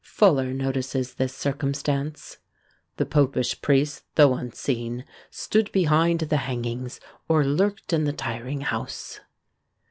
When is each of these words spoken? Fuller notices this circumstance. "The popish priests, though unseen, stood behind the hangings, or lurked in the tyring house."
Fuller 0.03 0.51
notices 0.51 1.13
this 1.13 1.35
circumstance. 1.35 2.39
"The 2.97 3.05
popish 3.05 3.61
priests, 3.61 4.01
though 4.15 4.33
unseen, 4.33 5.05
stood 5.29 5.71
behind 5.71 6.21
the 6.21 6.37
hangings, 6.37 6.99
or 7.29 7.45
lurked 7.45 7.93
in 7.93 8.05
the 8.05 8.11
tyring 8.13 8.61
house." 8.61 9.19